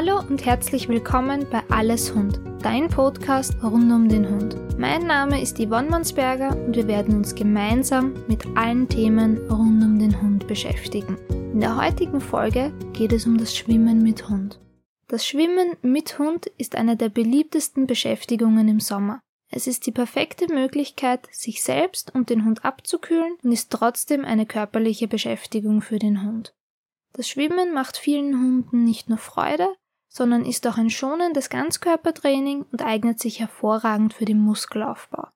[0.00, 4.78] Hallo und herzlich willkommen bei Alles Hund, dein Podcast rund um den Hund.
[4.78, 9.98] Mein Name ist Yvonne Mansberger und wir werden uns gemeinsam mit allen Themen rund um
[9.98, 11.16] den Hund beschäftigen.
[11.30, 14.60] In der heutigen Folge geht es um das Schwimmen mit Hund.
[15.08, 19.20] Das Schwimmen mit Hund ist eine der beliebtesten Beschäftigungen im Sommer.
[19.50, 24.46] Es ist die perfekte Möglichkeit, sich selbst und den Hund abzukühlen und ist trotzdem eine
[24.46, 26.54] körperliche Beschäftigung für den Hund.
[27.14, 29.66] Das Schwimmen macht vielen Hunden nicht nur Freude,
[30.08, 35.28] sondern ist auch ein schonendes Ganzkörpertraining und eignet sich hervorragend für den Muskelaufbau.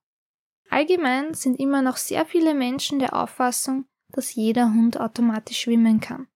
[0.69, 6.27] Allgemein sind immer noch sehr viele Menschen der Auffassung, dass jeder Hund automatisch schwimmen kann.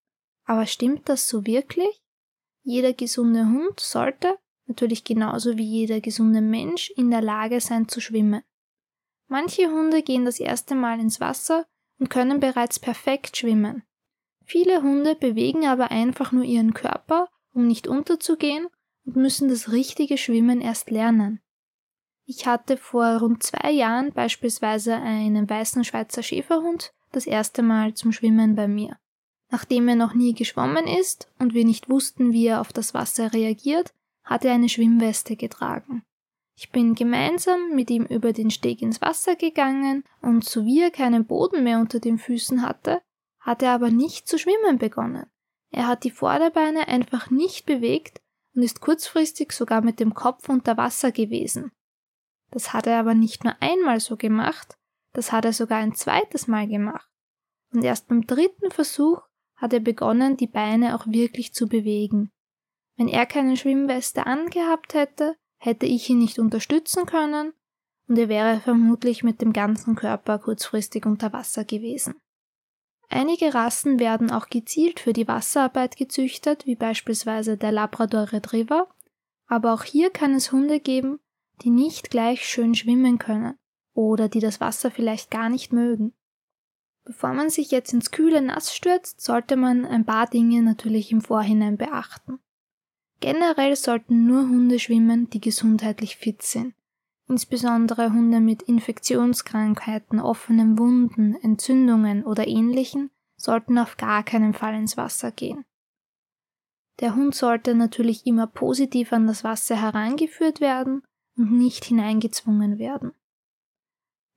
[0.45, 2.02] Aber stimmt das so wirklich?
[2.64, 8.00] Jeder gesunde Hund sollte, natürlich genauso wie jeder gesunde Mensch, in der Lage sein zu
[8.02, 8.44] schwimmen.
[9.28, 11.66] Manche Hunde gehen das erste Mal ins Wasser
[12.00, 13.84] und können bereits perfekt schwimmen.
[14.45, 18.67] Viele Hunde bewegen aber einfach nur ihren Körper, um nicht unterzugehen
[19.05, 21.41] und müssen das richtige Schwimmen erst lernen.
[22.25, 28.11] Ich hatte vor rund zwei Jahren beispielsweise einen weißen Schweizer Schäferhund das erste Mal zum
[28.11, 28.97] Schwimmen bei mir.
[29.49, 33.33] Nachdem er noch nie geschwommen ist und wir nicht wussten, wie er auf das Wasser
[33.33, 36.03] reagiert, hat er eine Schwimmweste getragen.
[36.55, 40.92] Ich bin gemeinsam mit ihm über den Steg ins Wasser gegangen und so wie er
[40.92, 43.02] keinen Boden mehr unter den Füßen hatte,
[43.39, 45.27] hat er aber nicht zu schwimmen begonnen.
[45.78, 48.20] Er hat die Vorderbeine einfach nicht bewegt
[48.56, 51.72] und ist kurzfristig sogar mit dem Kopf unter Wasser gewesen.
[52.50, 54.75] Das hat er aber nicht nur einmal so gemacht,
[55.14, 57.08] das hat er sogar ein zweites Mal gemacht.
[57.72, 59.22] Und erst beim dritten Versuch
[59.55, 62.31] hat er begonnen, die Beine auch wirklich zu bewegen.
[62.95, 67.53] Wenn er keine Schwimmweste angehabt hätte, hätte ich ihn nicht unterstützen können
[68.08, 72.16] und er wäre vermutlich mit dem ganzen Körper kurzfristig unter Wasser gewesen.
[73.09, 78.88] Einige Rassen werden auch gezielt für die Wasserarbeit gezüchtet, wie beispielsweise der Labrador Retriever,
[79.47, 81.19] aber auch hier kann es Hunde geben,
[81.61, 83.58] die nicht gleich schön schwimmen können
[83.94, 86.14] oder die das Wasser vielleicht gar nicht mögen.
[87.05, 91.21] Bevor man sich jetzt ins kühle Nass stürzt, sollte man ein paar Dinge natürlich im
[91.21, 92.39] Vorhinein beachten.
[93.21, 96.76] Generell sollten nur Hunde schwimmen, die gesundheitlich fit sind.
[97.30, 104.95] Insbesondere Hunde mit Infektionskrankheiten, offenen Wunden, Entzündungen oder ähnlichen sollten auf gar keinen Fall ins
[104.95, 105.65] Wasser gehen.
[106.99, 111.04] Der Hund sollte natürlich immer positiv an das Wasser herangeführt werden
[111.36, 113.14] und nicht hineingezwungen werden.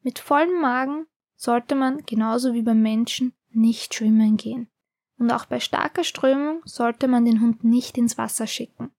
[0.02, 4.68] Mit vollem Magen sollte man, genauso wie beim Menschen, nicht schwimmen gehen.
[5.18, 8.90] Und auch bei starker Strömung sollte man den Hund nicht ins Wasser schicken.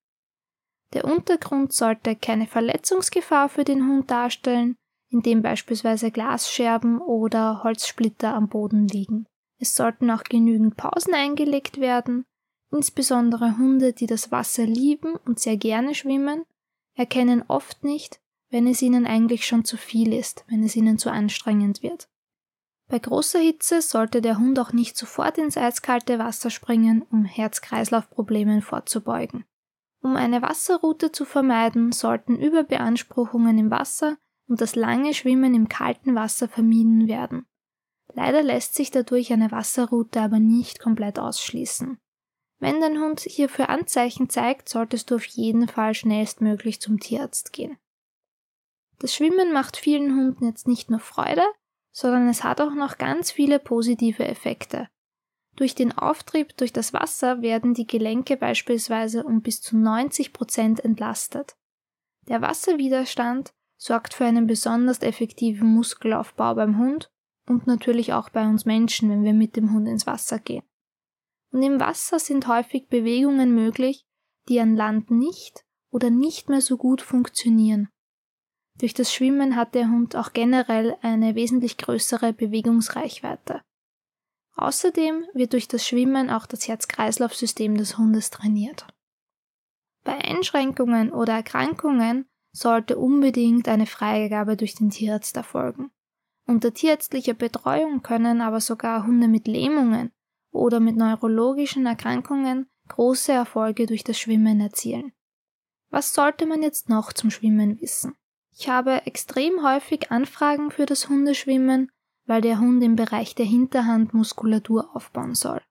[0.93, 4.75] Der Untergrund sollte keine Verletzungsgefahr für den Hund darstellen,
[5.09, 9.25] indem beispielsweise Glasscherben oder Holzsplitter am Boden liegen.
[9.57, 12.25] Es sollten auch genügend Pausen eingelegt werden.
[12.71, 16.45] Insbesondere Hunde, die das Wasser lieben und sehr gerne schwimmen,
[16.95, 18.19] erkennen oft nicht,
[18.49, 22.09] wenn es ihnen eigentlich schon zu viel ist, wenn es ihnen zu anstrengend wird.
[22.87, 28.61] Bei großer Hitze sollte der Hund auch nicht sofort ins eiskalte Wasser springen, um Herz-Kreislauf-Problemen
[28.61, 29.45] vorzubeugen.
[30.01, 34.17] Um eine Wasserroute zu vermeiden, sollten Überbeanspruchungen im Wasser
[34.47, 37.45] und das lange Schwimmen im kalten Wasser vermieden werden.
[38.13, 41.97] Leider lässt sich dadurch eine Wasserroute aber nicht komplett ausschließen.
[42.59, 47.77] Wenn dein Hund hierfür Anzeichen zeigt, solltest du auf jeden Fall schnellstmöglich zum Tierarzt gehen.
[48.99, 51.43] Das Schwimmen macht vielen Hunden jetzt nicht nur Freude,
[51.91, 54.89] sondern es hat auch noch ganz viele positive Effekte.
[55.55, 60.83] Durch den Auftrieb durch das Wasser werden die Gelenke beispielsweise um bis zu 90 Prozent
[60.83, 61.55] entlastet.
[62.27, 67.11] Der Wasserwiderstand sorgt für einen besonders effektiven Muskelaufbau beim Hund
[67.47, 70.63] und natürlich auch bei uns Menschen, wenn wir mit dem Hund ins Wasser gehen.
[71.51, 74.05] Und im Wasser sind häufig Bewegungen möglich,
[74.47, 77.89] die an Land nicht oder nicht mehr so gut funktionieren.
[78.79, 83.61] Durch das Schwimmen hat der Hund auch generell eine wesentlich größere Bewegungsreichweite.
[84.61, 88.85] Außerdem wird durch das Schwimmen auch das Herz-Kreislauf-System des Hundes trainiert.
[90.03, 95.89] Bei Einschränkungen oder Erkrankungen sollte unbedingt eine Freigabe durch den Tierarzt erfolgen.
[96.45, 100.11] Unter tierärztlicher Betreuung können aber sogar Hunde mit Lähmungen
[100.51, 105.11] oder mit neurologischen Erkrankungen große Erfolge durch das Schwimmen erzielen.
[105.89, 108.13] Was sollte man jetzt noch zum Schwimmen wissen?
[108.51, 111.91] Ich habe extrem häufig Anfragen für das Hundeschwimmen,
[112.31, 115.61] weil der Hund im Bereich der Hinterhand Muskulatur aufbauen soll.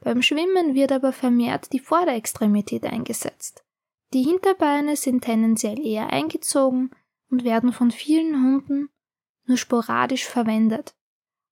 [0.00, 3.64] Beim Schwimmen wird aber vermehrt die Vorderextremität eingesetzt.
[4.12, 6.92] Die Hinterbeine sind tendenziell eher eingezogen
[7.30, 8.90] und werden von vielen Hunden
[9.46, 10.94] nur sporadisch verwendet.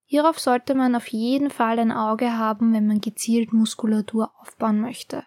[0.05, 5.25] Hierauf sollte man auf jeden Fall ein Auge haben, wenn man gezielt Muskulatur aufbauen möchte.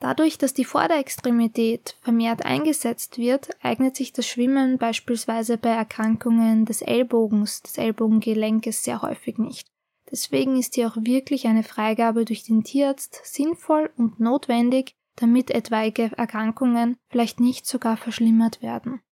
[0.00, 6.82] Dadurch, dass die Vorderextremität vermehrt eingesetzt wird, eignet sich das Schwimmen beispielsweise bei Erkrankungen des
[6.82, 9.66] Ellbogens, des Ellbogengelenkes sehr häufig nicht.
[10.10, 16.12] Deswegen ist hier auch wirklich eine Freigabe durch den Tierarzt sinnvoll und notwendig, damit etwaige
[16.16, 19.02] Erkrankungen vielleicht nicht sogar verschlimmert werden.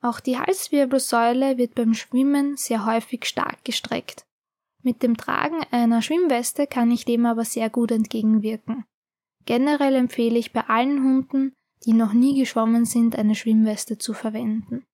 [0.00, 4.26] Auch die Halswirbelsäule wird beim Schwimmen sehr häufig stark gestreckt.
[4.82, 8.84] Mit dem Tragen einer Schwimmweste kann ich dem aber sehr gut entgegenwirken.
[9.46, 11.54] Generell empfehle ich bei allen Hunden,
[11.84, 14.84] die noch nie geschwommen sind, eine Schwimmweste zu verwenden.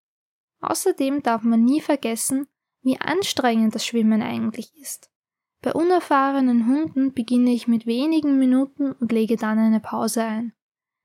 [0.61, 2.47] Außerdem darf man nie vergessen,
[2.83, 5.11] wie anstrengend das Schwimmen eigentlich ist.
[5.63, 10.53] Bei unerfahrenen Hunden beginne ich mit wenigen Minuten und lege dann eine Pause ein.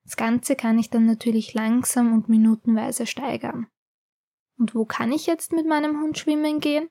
[0.05, 3.67] Das Ganze kann ich dann natürlich langsam und minutenweise steigern.
[4.57, 6.87] Und wo kann ich jetzt mit meinem Hund schwimmen gehen?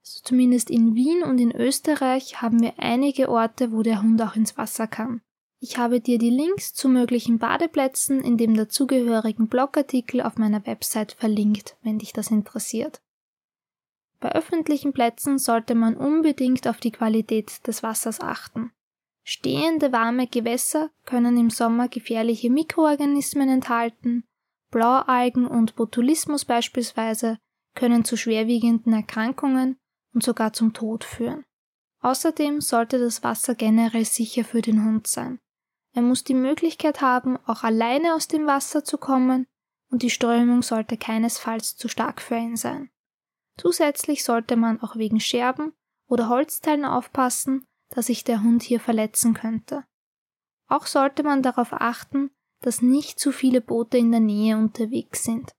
[0.00, 4.34] Also zumindest in Wien und in Österreich haben wir einige Orte, wo der Hund auch
[4.34, 5.20] ins Wasser kann.
[5.68, 11.16] Ich habe dir die Links zu möglichen Badeplätzen in dem dazugehörigen Blogartikel auf meiner Website
[11.18, 13.02] verlinkt, wenn dich das interessiert.
[14.20, 18.70] Bei öffentlichen Plätzen sollte man unbedingt auf die Qualität des Wassers achten.
[19.24, 24.22] Stehende warme Gewässer können im Sommer gefährliche Mikroorganismen enthalten,
[24.70, 27.38] Blaualgen und Botulismus beispielsweise
[27.74, 29.78] können zu schwerwiegenden Erkrankungen
[30.14, 31.44] und sogar zum Tod führen.
[32.02, 35.40] Außerdem sollte das Wasser generell sicher für den Hund sein.
[35.96, 39.46] Er muss die Möglichkeit haben, auch alleine aus dem Wasser zu kommen
[39.90, 42.90] und die Strömung sollte keinesfalls zu stark für ihn sein.
[43.56, 45.72] Zusätzlich sollte man auch wegen Scherben
[46.06, 49.84] oder Holzteilen aufpassen, da sich der Hund hier verletzen könnte.
[50.68, 55.54] Auch sollte man darauf achten, dass nicht zu viele Boote in der Nähe unterwegs sind.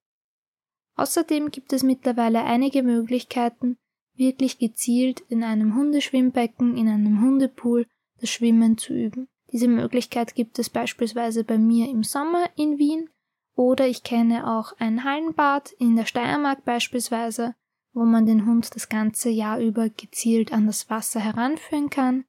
[0.97, 3.79] Außerdem gibt es mittlerweile einige Möglichkeiten,
[4.13, 7.87] wirklich gezielt in einem Hundeschwimmbecken, in einem Hundepool
[8.19, 9.27] das Schwimmen zu üben.
[9.51, 13.09] Diese Möglichkeit gibt es beispielsweise bei mir im Sommer in Wien
[13.55, 17.55] oder ich kenne auch ein Hallenbad in der Steiermark beispielsweise,
[17.93, 22.25] wo man den Hund das ganze Jahr über gezielt an das Wasser heranführen kann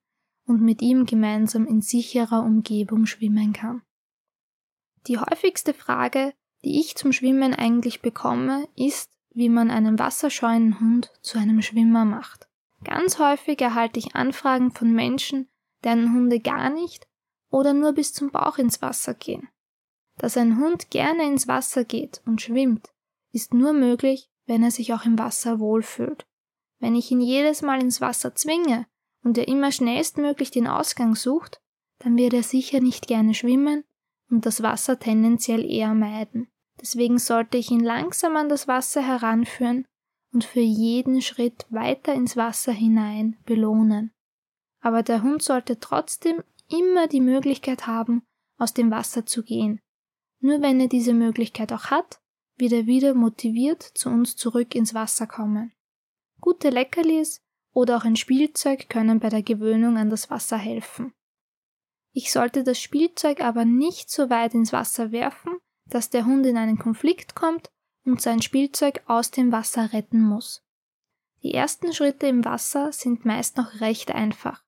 [0.46, 3.82] und mit ihm gemeinsam in sicherer Umgebung schwimmen kann.
[5.06, 6.32] Die häufigste Frage,
[6.64, 12.04] die ich zum Schwimmen eigentlich bekomme, ist, wie man einen wasserscheuen Hund zu einem Schwimmer
[12.04, 12.48] macht.
[12.84, 15.48] Ganz häufig erhalte ich Anfragen von Menschen,
[15.84, 17.07] deren Hunde gar nicht
[17.50, 19.48] oder nur bis zum Bauch ins Wasser gehen.
[20.18, 22.90] Dass ein Hund gerne ins Wasser geht und schwimmt,
[23.32, 26.26] ist nur möglich, wenn er sich auch im Wasser wohlfühlt.
[26.80, 28.86] Wenn ich ihn jedes Mal ins Wasser zwinge
[29.22, 31.60] und er immer schnellstmöglich den Ausgang sucht,
[31.98, 33.84] dann wird er sicher nicht gerne schwimmen
[34.30, 36.48] und das Wasser tendenziell eher meiden.
[36.80, 39.84] Deswegen sollte ich ihn langsam an das Wasser heranführen
[40.32, 44.12] und für jeden Schritt weiter ins Wasser hinein belohnen.
[44.80, 48.22] Aber der Hund sollte trotzdem immer die Möglichkeit haben,
[48.58, 49.80] aus dem Wasser zu gehen.
[50.40, 52.20] Nur wenn er diese Möglichkeit auch hat,
[52.56, 55.72] wird er wieder motiviert zu uns zurück ins Wasser kommen.
[56.40, 57.40] Gute Leckerlis
[57.72, 61.12] oder auch ein Spielzeug können bei der Gewöhnung an das Wasser helfen.
[62.12, 66.56] Ich sollte das Spielzeug aber nicht so weit ins Wasser werfen, dass der Hund in
[66.56, 67.70] einen Konflikt kommt
[68.04, 70.64] und sein Spielzeug aus dem Wasser retten muss.
[71.42, 74.64] Die ersten Schritte im Wasser sind meist noch recht einfach.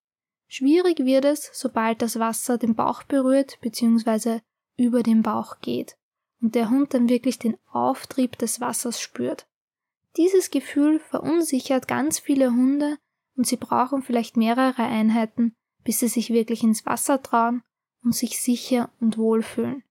[0.52, 4.40] Schwierig wird es, sobald das Wasser den Bauch berührt bzw.
[4.76, 5.96] über den Bauch geht
[6.42, 9.46] und der Hund dann wirklich den Auftrieb des Wassers spürt.
[10.16, 12.98] Dieses Gefühl verunsichert ganz viele Hunde
[13.36, 17.62] und sie brauchen vielleicht mehrere Einheiten, bis sie sich wirklich ins Wasser trauen
[18.02, 19.84] und sich sicher und wohl fühlen.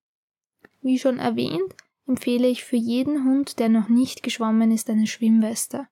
[0.82, 1.74] Wie schon erwähnt,
[2.06, 5.88] empfehle ich für jeden Hund, der noch nicht geschwommen ist, eine Schwimmweste.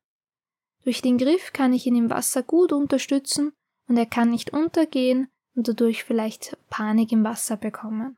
[0.83, 3.53] Durch den Griff kann ich ihn im Wasser gut unterstützen
[3.87, 8.17] und er kann nicht untergehen und dadurch vielleicht Panik im Wasser bekommen.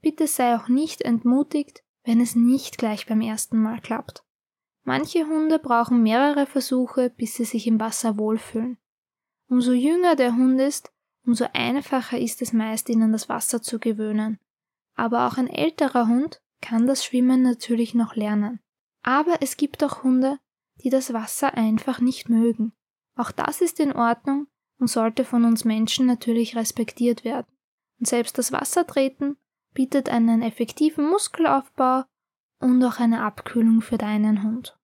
[0.00, 4.24] Bitte sei auch nicht entmutigt, wenn es nicht gleich beim ersten Mal klappt.
[4.84, 8.78] Manche Hunde brauchen mehrere Versuche, bis sie sich im Wasser wohlfühlen.
[9.48, 10.90] Umso jünger der Hund ist,
[11.26, 14.38] umso einfacher ist es meist, ihn an das Wasser zu gewöhnen.
[14.94, 18.60] Aber auch ein älterer Hund kann das Schwimmen natürlich noch lernen.
[19.02, 20.38] Aber es gibt auch Hunde,
[20.82, 22.72] die das Wasser einfach nicht mögen.
[23.16, 24.46] Auch das ist in Ordnung
[24.80, 27.46] und sollte von uns Menschen natürlich respektiert werden.
[28.00, 29.36] Und selbst das Wassertreten
[29.74, 32.04] bietet einen effektiven Muskelaufbau
[32.60, 34.76] und auch eine Abkühlung für deinen Hund.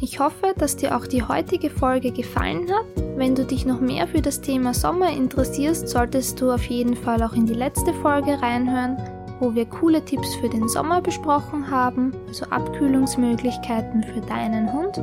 [0.00, 2.84] Ich hoffe, dass dir auch die heutige Folge gefallen hat.
[3.16, 7.22] Wenn du dich noch mehr für das Thema Sommer interessierst, solltest du auf jeden Fall
[7.22, 8.98] auch in die letzte Folge reinhören,
[9.40, 14.98] wo wir coole Tipps für den Sommer besprochen haben, also Abkühlungsmöglichkeiten für deinen Hund.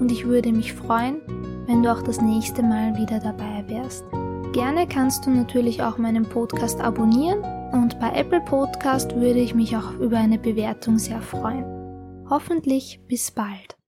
[0.00, 1.20] Und ich würde mich freuen,
[1.66, 4.04] wenn du auch das nächste Mal wieder dabei wärst.
[4.52, 7.42] Gerne kannst du natürlich auch meinen Podcast abonnieren
[7.72, 11.64] und bei Apple Podcast würde ich mich auch über eine Bewertung sehr freuen.
[12.28, 13.81] Hoffentlich bis bald.